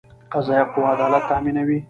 [0.33, 1.77] قضایه قوه عدالت تامینوي